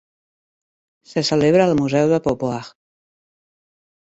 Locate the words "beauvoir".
2.29-2.65